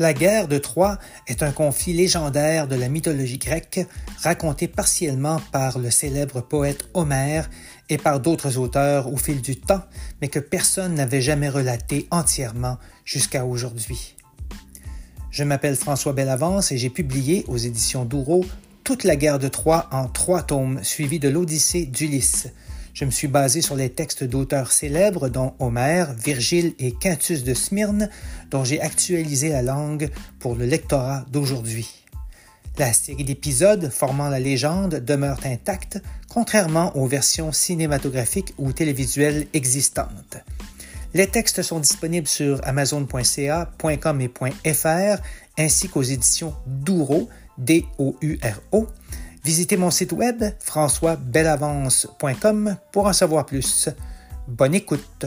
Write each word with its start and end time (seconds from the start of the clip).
La 0.00 0.12
guerre 0.12 0.48
de 0.48 0.58
Troie 0.58 0.98
est 1.28 1.44
un 1.44 1.52
conflit 1.52 1.92
légendaire 1.92 2.66
de 2.66 2.74
la 2.74 2.88
mythologie 2.88 3.38
grecque, 3.38 3.86
raconté 4.22 4.66
partiellement 4.66 5.40
par 5.52 5.78
le 5.78 5.88
célèbre 5.88 6.40
poète 6.40 6.88
Homère 6.94 7.48
et 7.88 7.96
par 7.96 8.18
d'autres 8.18 8.58
auteurs 8.58 9.12
au 9.12 9.16
fil 9.16 9.40
du 9.40 9.54
temps, 9.54 9.84
mais 10.20 10.26
que 10.26 10.40
personne 10.40 10.94
n'avait 10.94 11.20
jamais 11.20 11.48
relaté 11.48 12.08
entièrement 12.10 12.76
jusqu'à 13.04 13.46
aujourd'hui. 13.46 14.16
Je 15.30 15.44
m'appelle 15.44 15.76
François 15.76 16.12
Bellavance 16.12 16.72
et 16.72 16.78
j'ai 16.78 16.90
publié 16.90 17.44
aux 17.46 17.56
éditions 17.56 18.04
Douro 18.04 18.44
toute 18.82 19.04
la 19.04 19.14
guerre 19.14 19.38
de 19.38 19.48
Troie 19.48 19.88
en 19.92 20.08
trois 20.08 20.42
tomes 20.42 20.82
suivis 20.82 21.20
de 21.20 21.28
l'Odyssée 21.28 21.86
d'Ulysse, 21.86 22.48
je 22.94 23.04
me 23.04 23.10
suis 23.10 23.28
basé 23.28 23.60
sur 23.60 23.74
les 23.74 23.90
textes 23.90 24.24
d'auteurs 24.24 24.72
célèbres 24.72 25.28
dont 25.28 25.54
Homère, 25.58 26.14
Virgile 26.14 26.74
et 26.78 26.92
Quintus 26.92 27.42
de 27.42 27.52
Smyrne, 27.52 28.08
dont 28.50 28.64
j'ai 28.64 28.80
actualisé 28.80 29.48
la 29.48 29.62
langue 29.62 30.10
pour 30.38 30.54
le 30.54 30.64
lectorat 30.64 31.26
d'aujourd'hui. 31.30 32.06
La 32.78 32.92
série 32.92 33.24
d'épisodes 33.24 33.90
formant 33.90 34.28
la 34.28 34.40
légende 34.40 34.96
demeure 34.96 35.40
intacte, 35.44 36.00
contrairement 36.28 36.96
aux 36.96 37.06
versions 37.06 37.52
cinématographiques 37.52 38.54
ou 38.58 38.72
télévisuelles 38.72 39.46
existantes. 39.54 40.38
Les 41.14 41.28
textes 41.28 41.62
sont 41.62 41.78
disponibles 41.78 42.26
sur 42.26 42.60
amazon.ca, 42.66 43.70
.com 44.00 44.20
et 44.20 44.74
.fr, 44.74 45.22
ainsi 45.56 45.88
qu'aux 45.88 46.02
éditions 46.02 46.54
Douro, 46.66 47.28
D-O-U-R-O, 47.58 48.88
Visitez 49.44 49.76
mon 49.76 49.90
site 49.90 50.12
web 50.12 50.42
françoisbelavance.com 50.58 52.76
pour 52.92 53.04
en 53.04 53.12
savoir 53.12 53.44
plus. 53.44 53.90
Bonne 54.48 54.74
écoute. 54.74 55.26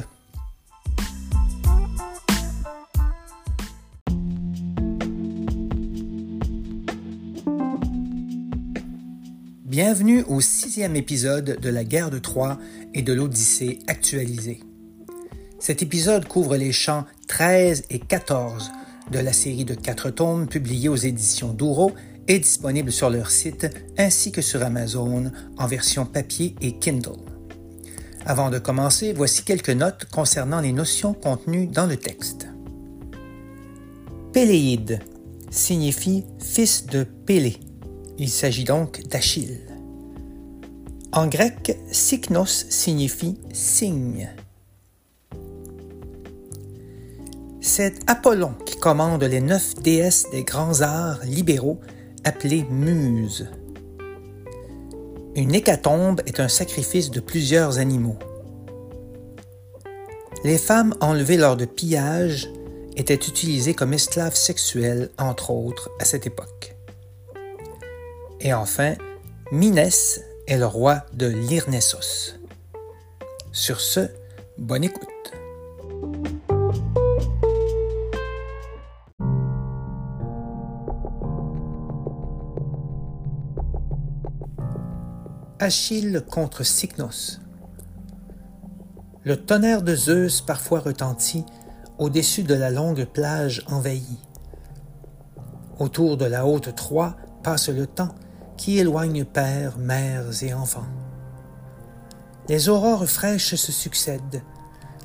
Bienvenue 9.65 10.23
au 10.23 10.41
sixième 10.41 10.95
épisode 10.95 11.59
de 11.61 11.69
la 11.69 11.83
guerre 11.83 12.09
de 12.09 12.17
Troie 12.17 12.57
et 12.95 13.03
de 13.03 13.13
l'Odyssée 13.13 13.77
actualisée. 13.85 14.63
Cet 15.59 15.83
épisode 15.83 16.27
couvre 16.27 16.57
les 16.57 16.71
chants 16.71 17.05
13 17.27 17.85
et 17.91 17.99
14 17.99 18.71
de 19.11 19.19
la 19.19 19.31
série 19.31 19.65
de 19.65 19.75
quatre 19.75 20.09
tomes 20.09 20.47
publiés 20.47 20.89
aux 20.89 20.95
éditions 20.95 21.53
Douro 21.53 21.91
est 22.27 22.39
disponible 22.39 22.91
sur 22.91 23.09
leur 23.09 23.31
site 23.31 23.67
ainsi 23.97 24.31
que 24.31 24.41
sur 24.41 24.63
Amazon 24.63 25.31
en 25.57 25.67
version 25.67 26.05
papier 26.05 26.55
et 26.61 26.77
Kindle. 26.77 27.17
Avant 28.25 28.49
de 28.49 28.59
commencer, 28.59 29.13
voici 29.13 29.43
quelques 29.43 29.69
notes 29.69 30.05
concernant 30.11 30.59
les 30.59 30.73
notions 30.73 31.13
contenues 31.13 31.67
dans 31.67 31.85
le 31.85 31.95
texte. 31.95 32.47
Péléide 34.33 34.99
signifie 35.49 36.25
fils 36.39 36.85
de 36.87 37.03
Pélée. 37.03 37.59
Il 38.17 38.29
s'agit 38.29 38.65
donc 38.65 39.01
d'Achille. 39.07 39.61
En 41.13 41.27
grec, 41.27 41.77
Syknos 41.91 42.65
signifie 42.69 43.37
cygne. 43.53 44.29
C'est 47.61 47.95
Apollon 48.07 48.53
qui 48.65 48.77
commande 48.77 49.23
les 49.23 49.41
neuf 49.41 49.75
déesses 49.75 50.27
des 50.31 50.43
grands 50.43 50.81
arts 50.81 51.19
libéraux 51.23 51.79
appelée 52.27 52.65
muse. 52.69 53.47
Une 55.35 55.55
hécatombe 55.55 56.21
est 56.25 56.41
un 56.41 56.49
sacrifice 56.49 57.09
de 57.09 57.21
plusieurs 57.21 57.77
animaux. 57.77 58.19
Les 60.43 60.57
femmes 60.57 60.93
enlevées 60.99 61.37
lors 61.37 61.55
de 61.55 61.63
pillages 61.63 62.49
étaient 62.97 63.15
utilisées 63.15 63.73
comme 63.73 63.93
esclaves 63.93 64.35
sexuelles, 64.35 65.09
entre 65.17 65.51
autres, 65.51 65.89
à 66.01 66.05
cette 66.05 66.27
époque. 66.27 66.75
Et 68.41 68.53
enfin, 68.53 68.95
Minès 69.51 70.21
est 70.47 70.57
le 70.57 70.65
roi 70.65 71.05
de 71.13 71.27
Lyrnessos. 71.27 72.35
Sur 73.53 73.79
ce, 73.79 74.09
bonne 74.57 74.83
écoute. 74.83 75.31
Achille 85.59 86.23
contre 86.29 86.61
Cycnos. 86.61 87.39
Le 89.23 89.37
tonnerre 89.37 89.81
de 89.81 89.95
Zeus 89.95 90.41
parfois 90.41 90.81
retentit 90.81 91.45
au-dessus 91.97 92.43
de 92.43 92.53
la 92.53 92.69
longue 92.69 93.05
plage 93.05 93.63
envahie. 93.65 94.19
Autour 95.79 96.15
de 96.17 96.25
la 96.25 96.45
haute 96.45 96.75
Troie 96.75 97.17
passe 97.41 97.69
le 97.69 97.87
temps 97.87 98.13
qui 98.55 98.77
éloigne 98.77 99.25
pères, 99.25 99.79
mères 99.79 100.43
et 100.43 100.53
enfants. 100.53 100.85
Les 102.49 102.69
aurores 102.69 103.07
fraîches 103.07 103.55
se 103.55 103.71
succèdent. 103.71 104.43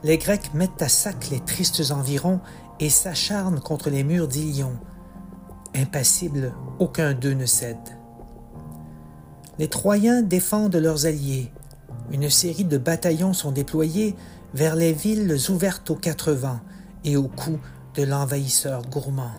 Les 0.02 0.18
Grecs 0.18 0.52
mettent 0.52 0.82
à 0.82 0.90
sac 0.90 1.30
les 1.30 1.40
tristes 1.40 1.92
environs 1.92 2.40
et 2.78 2.90
s'acharnent 2.90 3.60
contre 3.60 3.88
les 3.88 4.04
murs 4.04 4.28
d'Ilion. 4.28 4.78
Impassibles, 5.74 6.52
aucun 6.78 7.14
d'eux 7.14 7.32
ne 7.32 7.46
cède 7.46 8.01
les 9.58 9.68
Troyens 9.68 10.22
défendent 10.22 10.76
leurs 10.76 11.06
alliés. 11.06 11.50
Une 12.10 12.30
série 12.30 12.64
de 12.64 12.78
bataillons 12.78 13.32
sont 13.32 13.52
déployés 13.52 14.14
vers 14.54 14.76
les 14.76 14.92
villes 14.92 15.36
ouvertes 15.50 15.90
aux 15.90 15.96
quatre 15.96 16.32
vents 16.32 16.60
et 17.04 17.16
au 17.16 17.28
cou 17.28 17.58
de 17.94 18.02
l'envahisseur 18.02 18.82
gourmand. 18.82 19.32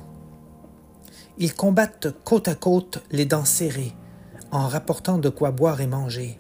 Ils 1.38 1.56
combattent 1.56 2.14
côte 2.24 2.48
à 2.48 2.56
côte 2.56 3.04
les 3.12 3.26
dents 3.26 3.46
serrées, 3.46 3.94
en 4.52 4.68
rapportant 4.68 5.18
de 5.18 5.30
quoi 5.30 5.52
boire 5.52 5.82
et 5.82 5.88
manger. 5.88 6.40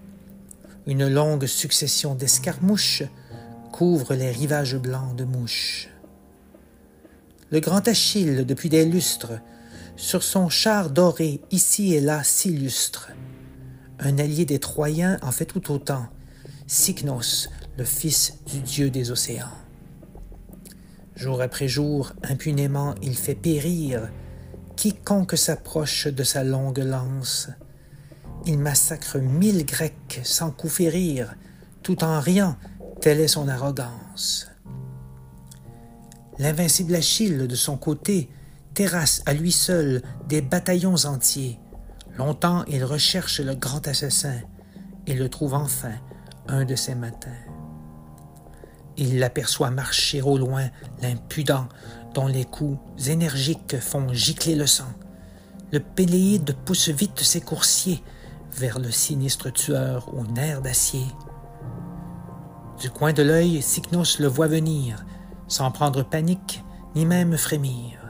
Une 0.85 1.07
longue 1.07 1.47
succession 1.47 2.13
d'escarmouches 2.13 3.03
couvre 3.71 4.13
les 4.13 4.29
rivages 4.29 4.77
blancs 4.77 5.15
de 5.15 5.23
mouches. 5.23 5.89
Le 7.49 7.59
grand 7.59 7.87
Achille, 7.87 8.45
depuis 8.45 8.69
des 8.69 8.85
lustres, 8.85 9.33
sur 9.95 10.21
son 10.21 10.49
char 10.49 10.89
doré 10.91 11.41
ici 11.51 11.93
et 11.93 12.01
là 12.01 12.23
s'illustre 12.23 13.09
un 14.05 14.17
allié 14.19 14.45
des 14.45 14.59
Troyens 14.59 15.17
en 15.21 15.31
fait 15.31 15.45
tout 15.45 15.71
autant, 15.71 16.07
Cycnos, 16.67 17.49
le 17.77 17.83
fils 17.83 18.39
du 18.45 18.59
dieu 18.59 18.89
des 18.89 19.11
océans. 19.11 19.47
Jour 21.15 21.41
après 21.41 21.67
jour, 21.67 22.13
impunément, 22.23 22.95
il 23.01 23.15
fait 23.15 23.35
périr 23.35 24.09
quiconque 24.75 25.37
s'approche 25.37 26.07
de 26.07 26.23
sa 26.23 26.43
longue 26.43 26.79
lance. 26.79 27.49
Il 28.45 28.59
massacre 28.59 29.17
mille 29.19 29.65
Grecs 29.65 30.19
sans 30.23 30.51
coup 30.51 30.69
férir, 30.69 31.35
tout 31.81 32.03
en 32.03 32.19
riant, 32.19 32.57
telle 32.99 33.19
est 33.19 33.27
son 33.27 33.47
arrogance. 33.47 34.47
L'invincible 36.39 36.95
Achille, 36.95 37.47
de 37.47 37.55
son 37.55 37.77
côté, 37.77 38.29
terrasse 38.73 39.21
à 39.25 39.33
lui 39.33 39.51
seul 39.51 40.01
des 40.27 40.41
bataillons 40.41 41.05
entiers, 41.05 41.59
Longtemps 42.17 42.63
il 42.67 42.83
recherche 42.83 43.39
le 43.39 43.55
grand 43.55 43.87
assassin 43.87 44.39
et 45.07 45.13
le 45.13 45.29
trouve 45.29 45.53
enfin 45.53 45.93
un 46.47 46.65
de 46.65 46.75
ces 46.75 46.95
matins. 46.95 47.29
Il 48.97 49.19
l'aperçoit 49.19 49.71
marcher 49.71 50.21
au 50.21 50.37
loin, 50.37 50.69
l'impudent, 51.01 51.67
dont 52.13 52.27
les 52.27 52.45
coups 52.45 52.77
énergiques 53.07 53.79
font 53.79 54.13
gicler 54.13 54.55
le 54.55 54.67
sang. 54.67 54.91
Le 55.71 55.79
Péléide 55.79 56.55
pousse 56.65 56.89
vite 56.89 57.21
ses 57.21 57.41
coursiers 57.41 58.03
vers 58.55 58.77
le 58.77 58.91
sinistre 58.91 59.51
tueur 59.51 60.13
aux 60.13 60.25
nerfs 60.25 60.61
d'acier. 60.61 61.05
Du 62.79 62.91
coin 62.91 63.13
de 63.13 63.23
l'œil, 63.23 63.61
Cycnos 63.63 64.19
le 64.19 64.27
voit 64.27 64.47
venir, 64.47 65.03
sans 65.47 65.71
prendre 65.71 66.03
panique 66.03 66.63
ni 66.95 67.05
même 67.07 67.37
frémir. 67.37 68.02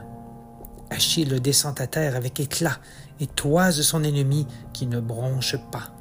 Achille 0.90 1.40
descend 1.40 1.80
à 1.80 1.86
terre 1.86 2.16
avec 2.16 2.40
éclat 2.40 2.78
et 3.20 3.26
toise 3.26 3.80
son 3.82 4.04
ennemi 4.04 4.46
qui 4.72 4.86
ne 4.86 5.00
bronche 5.00 5.56
pas. 5.70 5.94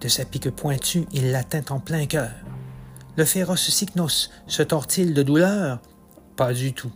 De 0.00 0.08
sa 0.08 0.24
pique 0.24 0.50
pointue, 0.50 1.06
il 1.12 1.32
l'atteint 1.32 1.64
en 1.70 1.80
plein 1.80 2.06
cœur. 2.06 2.30
Le 3.16 3.24
féroce 3.24 3.70
Cycnos 3.70 4.30
se 4.46 4.62
tord-il 4.62 5.14
de 5.14 5.22
douleur 5.22 5.80
Pas 6.36 6.52
du 6.52 6.74
tout. 6.74 6.92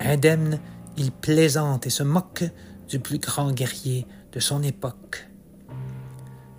Indemne, 0.00 0.58
il 0.96 1.12
plaisante 1.12 1.86
et 1.86 1.90
se 1.90 2.02
moque 2.02 2.44
du 2.88 2.98
plus 2.98 3.18
grand 3.18 3.52
guerrier 3.52 4.06
de 4.32 4.40
son 4.40 4.62
époque. 4.62 5.28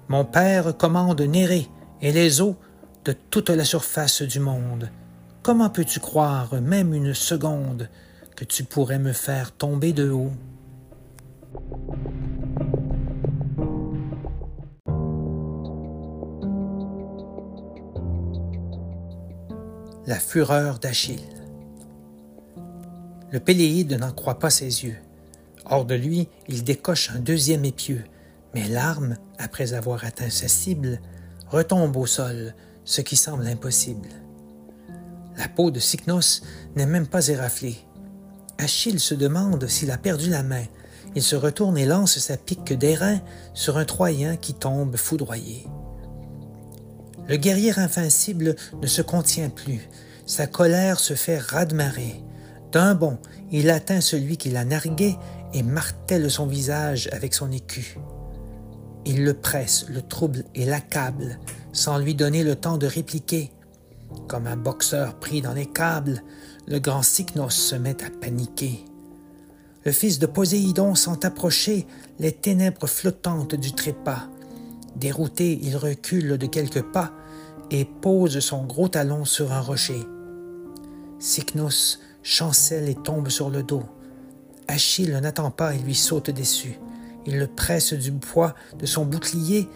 Mon 0.07 0.25
père 0.25 0.77
commande 0.77 1.21
Néré 1.21 1.67
et 2.01 2.11
les 2.11 2.41
eaux 2.41 2.55
de 3.05 3.13
toute 3.13 3.49
la 3.49 3.65
surface 3.65 4.21
du 4.21 4.39
monde. 4.39 4.89
Comment 5.41 5.69
peux-tu 5.69 5.99
croire, 5.99 6.53
même 6.61 6.93
une 6.93 7.13
seconde, 7.13 7.89
que 8.35 8.45
tu 8.45 8.63
pourrais 8.63 8.99
me 8.99 9.13
faire 9.13 9.51
tomber 9.51 9.93
de 9.93 10.09
haut 10.09 10.31
la 20.05 20.19
fureur 20.19 20.79
d'Achille. 20.79 21.19
Le 23.31 23.39
Péléide 23.39 23.93
n'en 23.93 24.11
croit 24.11 24.39
pas 24.39 24.49
ses 24.49 24.83
yeux. 24.83 24.97
Hors 25.65 25.85
de 25.85 25.95
lui, 25.95 26.27
il 26.47 26.63
décoche 26.63 27.09
un 27.11 27.19
deuxième 27.19 27.65
épieu, 27.65 28.03
mais 28.53 28.67
l'arme, 28.67 29.15
après 29.39 29.73
avoir 29.73 30.03
atteint 30.03 30.29
sa 30.29 30.47
cible, 30.47 30.99
retombe 31.47 31.95
au 31.95 32.05
sol, 32.05 32.53
ce 32.83 33.01
qui 33.01 33.15
semble 33.15 33.47
impossible. 33.47 34.09
La 35.37 35.47
peau 35.47 35.71
de 35.71 35.79
Cycnos 35.79 36.43
n'est 36.75 36.85
même 36.85 37.07
pas 37.07 37.29
éraflée. 37.29 37.77
Achille 38.57 38.99
se 38.99 39.15
demande 39.15 39.67
s'il 39.67 39.91
a 39.91 39.97
perdu 39.97 40.29
la 40.29 40.43
main. 40.43 40.63
Il 41.15 41.23
se 41.23 41.35
retourne 41.35 41.77
et 41.77 41.85
lance 41.85 42.19
sa 42.19 42.37
pique 42.37 42.73
d'airain 42.73 43.19
sur 43.53 43.77
un 43.77 43.85
Troyen 43.85 44.35
qui 44.35 44.53
tombe 44.53 44.95
foudroyé. 44.95 45.67
Le 47.27 47.37
guerrier 47.37 47.77
invincible 47.77 48.55
ne 48.81 48.87
se 48.87 49.01
contient 49.01 49.49
plus. 49.49 49.87
Sa 50.25 50.47
colère 50.47 50.99
se 50.99 51.13
fait 51.13 51.37
rademarer. 51.37 52.21
D'un 52.71 52.95
bond, 52.95 53.19
il 53.51 53.69
atteint 53.69 54.01
celui 54.01 54.37
qui 54.37 54.49
l'a 54.49 54.65
nargué 54.65 55.15
et 55.53 55.63
martèle 55.63 56.29
son 56.31 56.47
visage 56.47 57.09
avec 57.11 57.33
son 57.33 57.51
écu. 57.51 57.97
Il 59.05 59.23
le 59.23 59.33
presse, 59.33 59.85
le 59.89 60.01
trouble 60.01 60.45
et 60.55 60.65
l'accable, 60.65 61.39
sans 61.71 61.97
lui 61.97 62.15
donner 62.15 62.43
le 62.43 62.55
temps 62.55 62.77
de 62.77 62.87
répliquer. 62.87 63.51
Comme 64.27 64.47
un 64.47 64.57
boxeur 64.57 65.19
pris 65.19 65.41
dans 65.41 65.53
les 65.53 65.65
câbles, 65.65 66.23
le 66.67 66.79
grand 66.79 67.03
Cycnos 67.03 67.49
se 67.49 67.75
met 67.75 68.03
à 68.03 68.09
paniquer. 68.09 68.85
Le 69.85 69.91
fils 69.91 70.19
de 70.19 70.25
Poséidon 70.25 70.95
sent 70.95 71.25
approcher 71.25 71.85
les 72.19 72.31
ténèbres 72.31 72.87
flottantes 72.87 73.55
du 73.55 73.73
trépas. 73.73 74.29
Dérouté, 74.95 75.59
il 75.61 75.75
recule 75.75 76.37
de 76.37 76.45
quelques 76.45 76.83
pas 76.83 77.11
et 77.69 77.85
pose 77.85 78.39
son 78.39 78.63
gros 78.63 78.87
talon 78.87 79.25
sur 79.25 79.51
un 79.51 79.59
rocher. 79.59 80.01
Cycnos 81.19 81.99
chancelle 82.21 82.87
et 82.87 82.95
tombe 82.95 83.29
sur 83.29 83.49
le 83.49 83.63
dos. 83.63 83.83
Achille 84.67 85.11
n'attend 85.21 85.51
pas 85.51 85.75
et 85.75 85.79
lui 85.79 85.95
saute 85.95 86.29
dessus. 86.29 86.79
Il 87.25 87.37
le 87.37 87.47
presse 87.47 87.93
du 87.93 88.11
poids 88.11 88.55
de 88.79 88.85
son 88.85 89.05
bouclier 89.05 89.67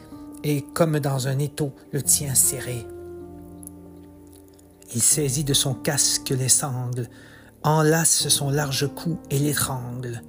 et, 0.44 0.63
comme 0.74 1.00
dans 1.00 1.28
un 1.28 1.40
étau, 1.40 1.74
le 1.92 2.01
tient 2.01 2.36
serré. 2.36 2.86
Il 4.94 5.01
saisit 5.01 5.44
de 5.44 5.54
son 5.54 5.74
casque 5.74 6.30
les 6.30 6.50
sangles, 6.50 7.10
enlace 7.63 8.30
son 8.30 8.50
large 8.50 8.88
cou 8.95 9.19
et 9.30 9.39
l'étrangle. 9.39 10.22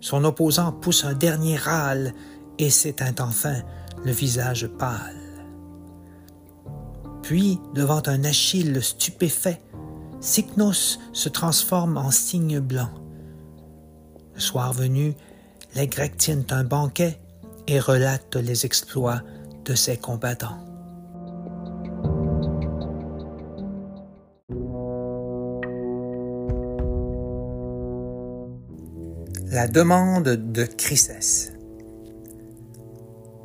Son 0.00 0.24
opposant 0.24 0.72
pousse 0.72 1.04
un 1.04 1.14
dernier 1.14 1.56
râle 1.56 2.14
et 2.58 2.70
s'éteint 2.70 3.14
enfin, 3.20 3.56
le 4.04 4.12
visage 4.12 4.66
pâle. 4.66 5.16
Puis, 7.22 7.60
devant 7.74 8.02
un 8.06 8.24
Achille 8.24 8.82
stupéfait, 8.82 9.60
Cycnos 10.20 10.98
se 11.12 11.28
transforme 11.28 11.96
en 11.96 12.10
cygne 12.10 12.60
blanc. 12.60 12.90
Le 14.34 14.40
soir 14.40 14.72
venu, 14.72 15.14
les 15.74 15.86
Grecs 15.86 16.16
tiennent 16.16 16.46
un 16.50 16.64
banquet 16.64 17.20
et 17.66 17.78
relatent 17.78 18.36
les 18.36 18.66
exploits 18.66 19.22
de 19.64 19.74
ses 19.74 19.96
combattants. 19.96 20.69
La 29.60 29.68
demande 29.68 30.52
de 30.52 30.64
Chryses. 30.64 31.52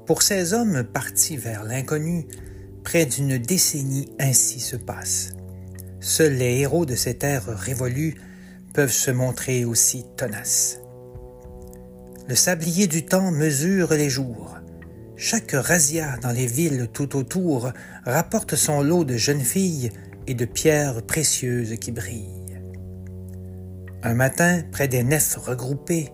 Pour 0.06 0.22
ces 0.22 0.54
hommes 0.54 0.86
partis 0.86 1.36
vers 1.36 1.66
l'inconnu, 1.66 2.26
près 2.86 3.06
d'une 3.06 3.38
décennie 3.38 4.08
ainsi 4.18 4.62
se 4.62 4.78
passe. 4.78 5.34
Seuls 6.00 6.36
les 6.36 6.60
héros 6.60 6.86
de 6.86 6.96
cette 6.96 7.26
ère 7.26 7.48
révolue 7.48 8.16
peuvent 8.74 8.94
se 8.94 9.12
montrer 9.12 9.66
aussi 9.66 10.06
tenaces. 10.16 10.80
Le 12.30 12.36
sablier 12.36 12.88
du 12.88 13.04
temps 13.04 13.32
mesure 13.32 13.92
les 13.92 14.10
jours. 14.10 14.56
Chaque 15.18 15.52
razzia 15.52 16.16
dans 16.22 16.32
les 16.32 16.48
villes 16.48 16.88
tout 16.94 17.18
autour 17.18 17.74
rapporte 18.06 18.56
son 18.56 18.82
lot 18.82 19.04
de 19.04 19.18
jeunes 19.18 19.44
filles 19.44 19.90
et 20.28 20.34
de 20.34 20.46
pierres 20.46 21.02
précieuses 21.02 21.76
qui 21.78 21.92
brillent. 21.92 22.45
Un 24.06 24.14
matin, 24.14 24.62
près 24.72 24.88
des 24.88 25.04
nefs 25.04 25.36
regroupées, 25.36 26.12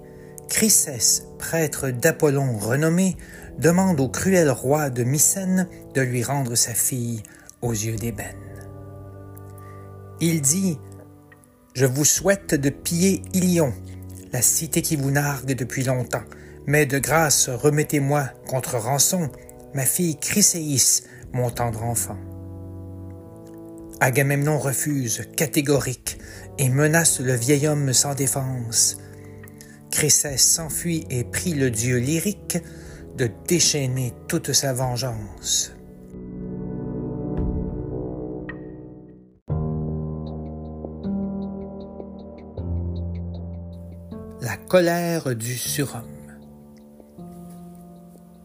Chryses, 0.48 1.26
prêtre 1.38 1.90
d'Apollon 1.90 2.58
renommé, 2.58 3.18
demande 3.60 4.00
au 4.00 4.08
cruel 4.08 4.50
roi 4.50 4.90
de 4.90 5.04
Mycène 5.04 5.68
de 5.94 6.00
lui 6.00 6.24
rendre 6.24 6.56
sa 6.56 6.74
fille 6.74 7.22
aux 7.62 7.74
yeux 7.74 7.98
d'ébène. 7.98 8.38
Il 10.22 10.42
dit 10.42 10.80
Je 11.74 11.86
vous 11.86 12.06
souhaite 12.06 12.56
de 12.56 12.70
piller 12.70 13.24
Ilion, 13.34 13.74
la 14.32 14.42
cité 14.42 14.82
qui 14.82 14.96
vous 14.96 15.12
nargue 15.12 15.54
depuis 15.54 15.84
longtemps, 15.84 16.24
mais 16.68 16.86
de 16.86 16.98
grâce 16.98 17.50
remettez-moi 17.50 18.30
contre 18.48 18.78
rançon 18.78 19.30
ma 19.74 19.84
fille 19.84 20.16
Chryséis, 20.16 21.04
mon 21.34 21.50
tendre 21.50 21.84
enfant. 21.84 22.18
Agamemnon 24.04 24.58
refuse, 24.58 25.28
catégorique, 25.38 26.18
et 26.58 26.70
menace 26.70 27.20
le 27.20 27.36
vieil 27.36 27.68
homme 27.68 27.94
sans 27.94 28.16
défense. 28.16 28.98
Chryses 29.92 30.38
s'enfuit 30.38 31.06
et 31.12 31.24
prie 31.24 31.54
le 31.54 31.70
dieu 31.70 31.98
lyrique 31.98 32.58
de 33.16 33.30
déchaîner 33.48 34.12
toute 34.28 34.54
sa 34.54 34.74
vengeance. 34.74 35.74
La 44.42 44.58
colère 44.68 45.36
du 45.36 45.56
surhomme. 45.56 46.02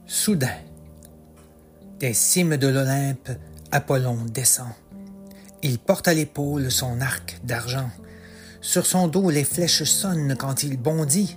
Soudain, 0.04 0.58
des 1.98 2.12
cimes 2.12 2.58
de 2.58 2.68
l'Olympe, 2.68 3.30
Apollon 3.72 4.18
descend. 4.26 4.68
Il 5.62 5.78
porte 5.78 6.08
à 6.08 6.14
l'épaule 6.14 6.70
son 6.70 7.00
arc 7.00 7.40
d'argent. 7.44 7.90
Sur 8.60 8.86
son 8.86 9.08
dos, 9.08 9.30
les 9.30 9.44
flèches 9.44 9.84
sonnent 9.84 10.36
quand 10.36 10.62
il 10.62 10.76
bondit. 10.76 11.36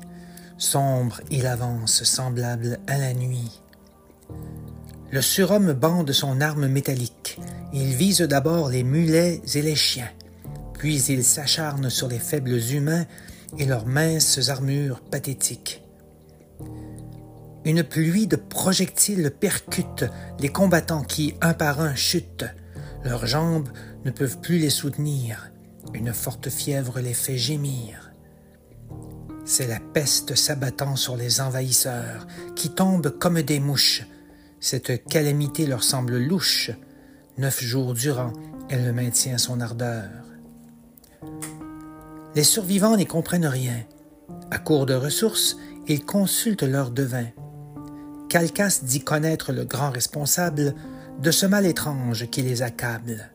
Sombre, 0.57 1.21
il 1.31 1.47
avance, 1.47 2.03
semblable 2.03 2.79
à 2.87 2.97
la 2.97 3.13
nuit. 3.13 3.61
Le 5.11 5.21
surhomme 5.21 5.73
bande 5.73 6.11
son 6.11 6.41
arme 6.41 6.67
métallique. 6.67 7.39
Il 7.73 7.95
vise 7.95 8.21
d'abord 8.21 8.69
les 8.69 8.83
mulets 8.83 9.41
et 9.55 9.61
les 9.61 9.75
chiens. 9.75 10.09
Puis 10.73 11.01
il 11.03 11.23
s'acharne 11.23 11.89
sur 11.89 12.07
les 12.07 12.19
faibles 12.19 12.59
humains 12.71 13.05
et 13.57 13.65
leurs 13.65 13.85
minces 13.85 14.49
armures 14.49 15.01
pathétiques. 15.01 15.83
Une 17.65 17.83
pluie 17.83 18.27
de 18.27 18.35
projectiles 18.35 19.31
percute 19.31 20.05
les 20.39 20.49
combattants 20.49 21.03
qui, 21.03 21.35
un 21.41 21.53
par 21.53 21.81
un, 21.81 21.95
chutent. 21.95 22.45
Leurs 23.03 23.25
jambes 23.25 23.69
ne 24.05 24.11
peuvent 24.11 24.39
plus 24.39 24.57
les 24.57 24.69
soutenir. 24.69 25.51
Une 25.93 26.13
forte 26.13 26.49
fièvre 26.49 26.99
les 26.99 27.13
fait 27.13 27.37
gémir. 27.37 28.11
C'est 29.45 29.67
la 29.67 29.79
peste 29.79 30.35
s'abattant 30.35 30.95
sur 30.95 31.15
les 31.15 31.41
envahisseurs, 31.41 32.27
qui 32.55 32.69
tombent 32.69 33.17
comme 33.17 33.41
des 33.41 33.59
mouches. 33.59 34.05
Cette 34.59 35.05
calamité 35.05 35.65
leur 35.65 35.83
semble 35.83 36.17
louche. 36.17 36.71
Neuf 37.37 37.63
jours 37.63 37.93
durant, 37.93 38.33
elle 38.69 38.91
maintient 38.93 39.37
son 39.37 39.61
ardeur. 39.61 40.09
Les 42.35 42.43
survivants 42.43 42.97
n'y 42.97 43.07
comprennent 43.07 43.47
rien. 43.47 43.85
À 44.51 44.59
court 44.59 44.85
de 44.85 44.93
ressources, 44.93 45.57
ils 45.87 46.05
consultent 46.05 46.63
leurs 46.63 46.91
devins. 46.91 47.29
Calcas 48.29 48.81
dit 48.83 49.01
connaître 49.01 49.51
le 49.51 49.65
grand 49.65 49.89
responsable 49.89 50.75
de 51.21 51.31
ce 51.31 51.45
mal 51.45 51.65
étrange 51.65 52.29
qui 52.29 52.41
les 52.41 52.61
accable. 52.61 53.29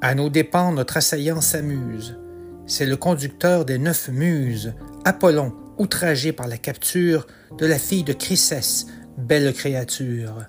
À 0.00 0.14
nos 0.14 0.28
dépens, 0.28 0.72
notre 0.72 0.96
assaillant 0.96 1.40
s'amuse. 1.40 2.18
C'est 2.66 2.86
le 2.86 2.96
conducteur 2.96 3.64
des 3.64 3.78
neuf 3.78 4.08
muses, 4.08 4.74
Apollon, 5.04 5.54
outragé 5.78 6.32
par 6.32 6.48
la 6.48 6.58
capture 6.58 7.26
de 7.58 7.66
la 7.66 7.78
fille 7.78 8.04
de 8.04 8.12
Chryses, 8.12 8.86
belle 9.16 9.52
créature. 9.52 10.46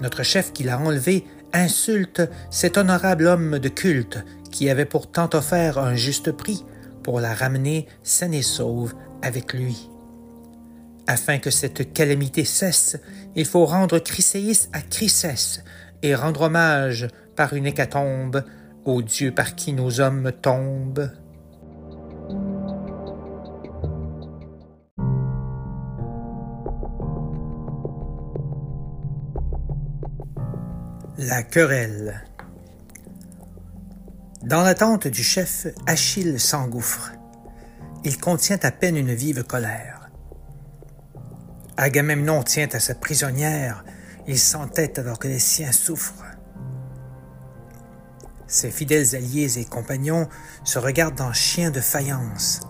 Notre 0.00 0.22
chef 0.22 0.52
qui 0.52 0.64
l'a 0.64 0.78
enlevé 0.78 1.24
insulte 1.52 2.22
cet 2.50 2.76
honorable 2.76 3.26
homme 3.26 3.58
de 3.58 3.68
culte 3.68 4.18
qui 4.50 4.70
avait 4.70 4.84
pourtant 4.84 5.30
offert 5.34 5.78
un 5.78 5.94
juste 5.94 6.32
prix 6.32 6.64
pour 7.02 7.20
la 7.20 7.34
ramener 7.34 7.86
saine 8.02 8.34
et 8.34 8.42
sauve 8.42 8.94
avec 9.22 9.54
lui. 9.54 9.88
Afin 11.10 11.38
que 11.38 11.48
cette 11.48 11.94
calamité 11.94 12.44
cesse, 12.44 12.98
il 13.34 13.46
faut 13.46 13.64
rendre 13.64 13.98
Chryséis 13.98 14.68
à 14.74 14.82
Chryses 14.82 15.64
et 16.02 16.14
rendre 16.14 16.42
hommage 16.42 17.08
par 17.34 17.54
une 17.54 17.64
hécatombe 17.64 18.44
au 18.84 19.00
Dieu 19.00 19.34
par 19.34 19.54
qui 19.54 19.72
nos 19.72 20.00
hommes 20.00 20.30
tombent. 20.42 21.10
La 31.16 31.42
querelle. 31.42 32.22
Dans 34.42 34.62
la 34.62 34.74
tente 34.74 35.08
du 35.08 35.22
chef, 35.22 35.68
Achille 35.86 36.38
s'engouffre. 36.38 37.12
Il 38.04 38.18
contient 38.18 38.58
à 38.62 38.70
peine 38.70 38.98
une 38.98 39.14
vive 39.14 39.42
colère. 39.44 39.97
Agamemnon 41.80 42.42
tient 42.42 42.66
à 42.72 42.80
sa 42.80 42.96
prisonnière, 42.96 43.84
il 44.26 44.36
s'entête 44.36 44.98
alors 44.98 45.20
que 45.20 45.28
les 45.28 45.38
siens 45.38 45.70
souffrent. 45.70 46.24
Ses 48.48 48.72
fidèles 48.72 49.14
alliés 49.14 49.60
et 49.60 49.64
compagnons 49.64 50.28
se 50.64 50.80
regardent 50.80 51.20
en 51.20 51.32
chiens 51.32 51.70
de 51.70 51.80
faïence. 51.80 52.62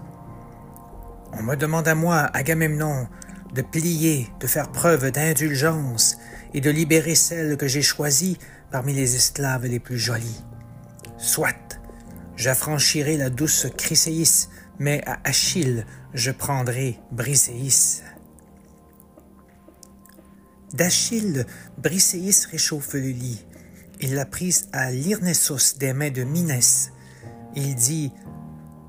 On 1.32 1.42
me 1.42 1.56
demande 1.56 1.88
à 1.88 1.94
moi, 1.94 2.28
Agamemnon, 2.34 3.08
de 3.54 3.62
plier, 3.62 4.28
de 4.40 4.46
faire 4.46 4.70
preuve 4.70 5.10
d'indulgence 5.10 6.18
et 6.52 6.60
de 6.60 6.68
libérer 6.68 7.14
celle 7.14 7.56
que 7.56 7.66
j'ai 7.66 7.80
choisie 7.80 8.36
parmi 8.70 8.92
les 8.92 9.16
esclaves 9.16 9.64
les 9.64 9.80
plus 9.80 9.98
jolies. 9.98 10.44
Soit, 11.16 11.80
j'affranchirai 12.36 13.16
la 13.16 13.30
douce 13.30 13.68
Chryséis, 13.74 14.50
mais 14.78 15.02
à 15.06 15.18
Achille 15.24 15.86
je 16.12 16.30
prendrai 16.30 16.98
Briséis. 17.10 18.02
D'Achille, 20.74 21.46
Briséis 21.78 22.46
réchauffe 22.50 22.94
le 22.94 23.08
lit. 23.08 23.44
Il 24.00 24.14
l'a 24.14 24.26
prise 24.26 24.68
à 24.72 24.90
l'Irnessos 24.90 25.78
des 25.78 25.92
mains 25.92 26.10
de 26.10 26.24
Minès. 26.24 26.92
Il 27.56 27.74
dit 27.74 28.12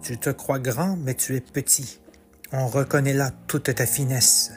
Tu 0.01 0.17
te 0.17 0.29
crois 0.29 0.59
grand, 0.59 0.97
mais 0.97 1.15
tu 1.15 1.35
es 1.35 1.41
petit. 1.41 1.99
On 2.51 2.67
reconnaît 2.67 3.13
là 3.13 3.31
toute 3.47 3.73
ta 3.73 3.85
finesse. 3.85 4.51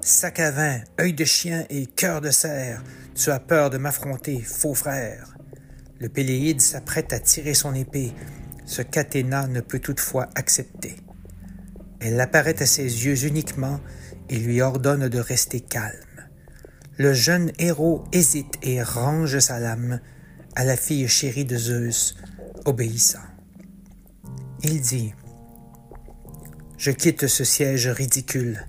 Sac 0.00 0.40
à 0.40 0.50
vin, 0.50 0.80
œil 1.00 1.14
de 1.14 1.24
chien 1.24 1.64
et 1.70 1.86
cœur 1.86 2.20
de 2.20 2.30
cerf, 2.30 2.82
tu 3.14 3.30
as 3.30 3.40
peur 3.40 3.70
de 3.70 3.78
m'affronter, 3.78 4.40
faux 4.40 4.74
frère. 4.74 5.36
Le 6.00 6.08
Péléide 6.08 6.60
s'apprête 6.60 7.12
à 7.12 7.20
tirer 7.20 7.54
son 7.54 7.74
épée. 7.74 8.12
Ce 8.66 8.82
qu'Athéna 8.82 9.46
ne 9.46 9.60
peut 9.60 9.78
toutefois 9.78 10.28
accepter. 10.34 10.96
Elle 12.00 12.20
apparaît 12.20 12.60
à 12.60 12.66
ses 12.66 13.06
yeux 13.06 13.24
uniquement 13.24 13.80
et 14.28 14.36
lui 14.36 14.60
ordonne 14.60 15.08
de 15.08 15.18
rester 15.18 15.60
calme. 15.60 16.13
Le 16.96 17.12
jeune 17.12 17.50
héros 17.58 18.04
hésite 18.12 18.54
et 18.62 18.80
range 18.80 19.40
sa 19.40 19.58
lame 19.58 19.98
à 20.54 20.64
la 20.64 20.76
fille 20.76 21.08
chérie 21.08 21.44
de 21.44 21.56
Zeus, 21.56 22.14
obéissant. 22.66 23.18
Il 24.62 24.80
dit 24.80 25.12
Je 26.78 26.92
quitte 26.92 27.26
ce 27.26 27.42
siège 27.42 27.88
ridicule. 27.88 28.64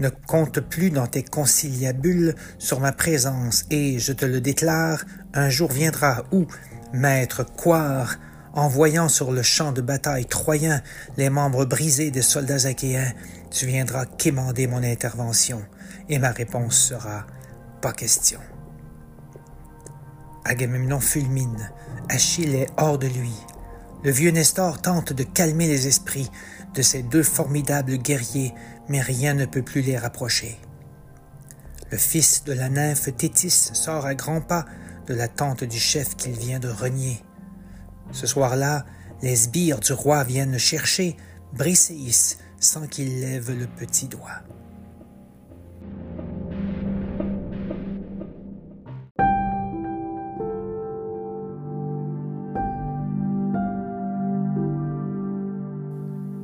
Ne 0.00 0.08
compte 0.08 0.58
plus 0.58 0.90
dans 0.90 1.06
tes 1.06 1.22
conciliabules 1.22 2.34
sur 2.58 2.80
ma 2.80 2.90
présence, 2.90 3.64
et 3.70 4.00
je 4.00 4.12
te 4.12 4.26
le 4.26 4.40
déclare, 4.40 5.04
un 5.32 5.48
jour 5.48 5.70
viendra 5.70 6.24
où, 6.32 6.48
maître 6.92 7.44
Quare, 7.44 8.16
en 8.54 8.66
voyant 8.66 9.08
sur 9.08 9.30
le 9.30 9.42
champ 9.42 9.70
de 9.70 9.82
bataille 9.82 10.26
troyen 10.26 10.82
les 11.16 11.30
membres 11.30 11.64
brisés 11.64 12.10
des 12.10 12.22
soldats 12.22 12.66
achéens, 12.66 13.12
tu 13.52 13.66
viendras 13.66 14.06
quémander 14.06 14.66
mon 14.66 14.82
intervention, 14.82 15.62
et 16.08 16.18
ma 16.18 16.32
réponse 16.32 16.76
sera 16.76 17.24
pas 17.82 17.92
question. 17.92 18.40
Agamemnon 20.44 21.00
fulmine, 21.00 21.70
Achille 22.08 22.54
est 22.54 22.70
hors 22.78 22.96
de 22.96 23.08
lui. 23.08 23.34
Le 24.04 24.10
vieux 24.10 24.30
Nestor 24.30 24.80
tente 24.80 25.12
de 25.12 25.24
calmer 25.24 25.66
les 25.66 25.88
esprits 25.88 26.30
de 26.74 26.80
ces 26.80 27.02
deux 27.02 27.22
formidables 27.22 27.98
guerriers 27.98 28.54
mais 28.88 29.00
rien 29.00 29.34
ne 29.34 29.46
peut 29.46 29.62
plus 29.62 29.82
les 29.82 29.98
rapprocher. 29.98 30.58
Le 31.90 31.98
fils 31.98 32.44
de 32.44 32.52
la 32.52 32.68
nymphe 32.68 33.14
Thétis 33.16 33.70
sort 33.72 34.06
à 34.06 34.14
grands 34.14 34.40
pas 34.40 34.64
de 35.06 35.14
la 35.14 35.28
tente 35.28 35.64
du 35.64 35.78
chef 35.78 36.16
qu'il 36.16 36.32
vient 36.32 36.60
de 36.60 36.68
renier. 36.68 37.22
Ce 38.12 38.26
soir-là, 38.26 38.86
les 39.22 39.36
sbires 39.36 39.80
du 39.80 39.92
roi 39.92 40.24
viennent 40.24 40.58
chercher 40.58 41.16
Briséis 41.52 42.38
sans 42.60 42.86
qu'il 42.86 43.20
lève 43.20 43.50
le 43.50 43.66
petit 43.66 44.06
doigt. 44.06 44.42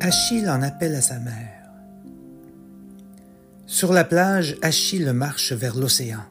Achille 0.08 0.48
en 0.48 0.62
appelle 0.62 0.94
à 0.94 1.02
sa 1.02 1.18
mère. 1.18 1.70
Sur 3.66 3.92
la 3.92 4.04
plage, 4.04 4.56
Achille 4.62 5.12
marche 5.12 5.52
vers 5.52 5.76
l'océan. 5.76 6.22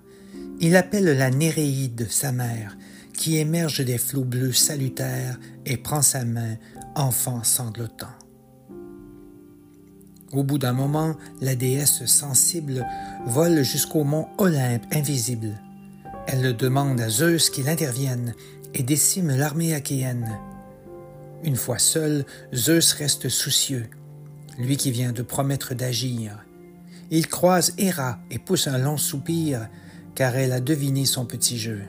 Il 0.59 0.75
appelle 0.75 1.15
la 1.15 1.29
Néréide, 1.29 2.07
sa 2.09 2.31
mère, 2.31 2.75
qui 3.13 3.37
émerge 3.37 3.85
des 3.85 3.99
flots 3.99 4.23
bleus 4.23 4.53
salutaires 4.53 5.37
et 5.67 5.77
prend 5.77 6.01
sa 6.01 6.25
main, 6.25 6.55
enfant 6.95 7.43
sanglotant. 7.43 8.17
Au 10.31 10.43
bout 10.43 10.57
d'un 10.57 10.73
moment, 10.73 11.15
la 11.39 11.53
déesse 11.53 12.03
sensible 12.07 12.83
vole 13.27 13.61
jusqu'au 13.61 14.03
mont 14.03 14.25
Olympe 14.39 14.87
invisible. 14.91 15.53
Elle 16.25 16.57
demande 16.57 16.99
à 16.99 17.09
Zeus 17.09 17.51
qu'il 17.51 17.69
intervienne 17.69 18.33
et 18.73 18.81
décime 18.81 19.29
l'armée 19.29 19.75
achéenne. 19.75 20.35
Une 21.43 21.55
fois 21.55 21.77
seul, 21.77 22.25
Zeus 22.53 22.93
reste 22.93 23.29
soucieux, 23.29 23.87
lui 24.57 24.77
qui 24.77 24.91
vient 24.91 25.11
de 25.11 25.21
promettre 25.21 25.75
d'agir. 25.75 26.45
Il 27.11 27.27
croise 27.27 27.73
Héra 27.77 28.19
et 28.31 28.39
pousse 28.39 28.67
un 28.67 28.77
long 28.77 28.97
soupir, 28.97 29.67
car 30.15 30.35
elle 30.35 30.51
a 30.51 30.59
deviné 30.59 31.05
son 31.05 31.25
petit 31.25 31.57
jeu. 31.57 31.81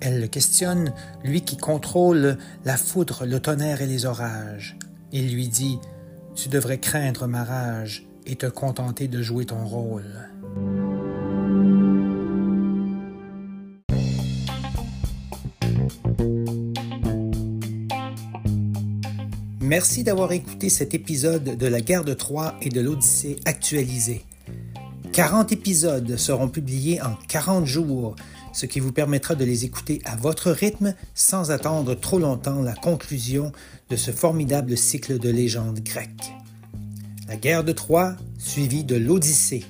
Elle 0.00 0.20
le 0.20 0.26
questionne, 0.26 0.92
lui 1.22 1.42
qui 1.42 1.56
contrôle 1.56 2.36
la 2.64 2.76
foudre, 2.76 3.24
le 3.24 3.40
tonnerre 3.40 3.80
et 3.80 3.86
les 3.86 4.04
orages. 4.04 4.76
Il 5.12 5.32
lui 5.32 5.48
dit 5.48 5.78
Tu 6.34 6.48
devrais 6.48 6.78
craindre 6.78 7.26
ma 7.26 7.44
rage 7.44 8.06
et 8.26 8.36
te 8.36 8.46
contenter 8.46 9.08
de 9.08 9.22
jouer 9.22 9.46
ton 9.46 9.64
rôle. 9.64 10.28
Merci 19.74 20.04
d'avoir 20.04 20.30
écouté 20.30 20.68
cet 20.68 20.94
épisode 20.94 21.58
de 21.58 21.66
la 21.66 21.80
guerre 21.80 22.04
de 22.04 22.14
Troie 22.14 22.54
et 22.62 22.68
de 22.68 22.80
l'Odyssée 22.80 23.40
actualisée. 23.44 24.24
40 25.12 25.50
épisodes 25.50 26.16
seront 26.16 26.48
publiés 26.48 27.02
en 27.02 27.16
40 27.26 27.66
jours, 27.66 28.14
ce 28.52 28.66
qui 28.66 28.78
vous 28.78 28.92
permettra 28.92 29.34
de 29.34 29.44
les 29.44 29.64
écouter 29.64 30.00
à 30.04 30.14
votre 30.14 30.52
rythme 30.52 30.94
sans 31.16 31.50
attendre 31.50 31.96
trop 31.96 32.20
longtemps 32.20 32.62
la 32.62 32.74
conclusion 32.74 33.50
de 33.90 33.96
ce 33.96 34.12
formidable 34.12 34.76
cycle 34.76 35.18
de 35.18 35.28
légendes 35.28 35.80
grecques. 35.80 36.32
La 37.26 37.34
guerre 37.34 37.64
de 37.64 37.72
Troie 37.72 38.14
suivie 38.38 38.84
de 38.84 38.94
l'Odyssée, 38.94 39.64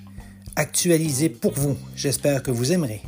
actualisée 0.55 1.31
pour 1.31 1.55
vous. 1.55 1.79
J'espère 1.97 2.43
que 2.43 2.51
vous 2.51 2.73
aimerez. 2.73 3.01